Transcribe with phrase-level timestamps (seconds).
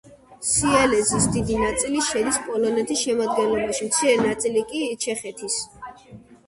[0.51, 5.63] სილეზიის დიდი ნაწილი შედის პოლონეთის შემადგენლობაში, მცირე ნაწილი კი ჩეხეთის.